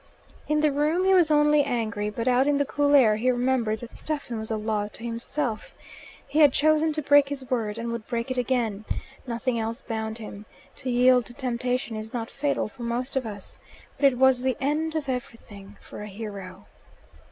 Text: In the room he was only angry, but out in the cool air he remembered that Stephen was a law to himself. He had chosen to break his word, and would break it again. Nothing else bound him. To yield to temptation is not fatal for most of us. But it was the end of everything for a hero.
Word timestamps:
In 0.47 0.61
the 0.61 0.71
room 0.71 1.05
he 1.05 1.13
was 1.13 1.29
only 1.29 1.63
angry, 1.63 2.09
but 2.09 2.27
out 2.27 2.47
in 2.47 2.57
the 2.57 2.65
cool 2.65 2.95
air 2.95 3.17
he 3.17 3.29
remembered 3.29 3.81
that 3.81 3.91
Stephen 3.91 4.39
was 4.39 4.49
a 4.49 4.57
law 4.57 4.87
to 4.87 5.03
himself. 5.03 5.75
He 6.27 6.39
had 6.39 6.53
chosen 6.53 6.91
to 6.93 7.03
break 7.03 7.29
his 7.29 7.51
word, 7.51 7.77
and 7.77 7.91
would 7.91 8.07
break 8.07 8.31
it 8.31 8.37
again. 8.39 8.83
Nothing 9.27 9.59
else 9.59 9.83
bound 9.83 10.17
him. 10.17 10.47
To 10.77 10.89
yield 10.89 11.27
to 11.27 11.35
temptation 11.35 11.95
is 11.95 12.15
not 12.15 12.31
fatal 12.31 12.67
for 12.67 12.81
most 12.81 13.15
of 13.15 13.27
us. 13.27 13.59
But 13.99 14.05
it 14.11 14.17
was 14.17 14.41
the 14.41 14.57
end 14.59 14.95
of 14.95 15.07
everything 15.07 15.77
for 15.79 16.01
a 16.01 16.07
hero. 16.07 16.65